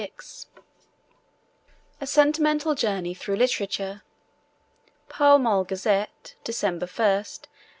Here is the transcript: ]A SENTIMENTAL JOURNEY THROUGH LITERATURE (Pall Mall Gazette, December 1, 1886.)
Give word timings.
]A 2.01 2.07
SENTIMENTAL 2.07 2.73
JOURNEY 2.73 3.13
THROUGH 3.13 3.35
LITERATURE 3.35 4.01
(Pall 5.09 5.37
Mall 5.37 5.63
Gazette, 5.63 6.33
December 6.43 6.87
1, 6.87 6.89
1886.) 6.89 7.47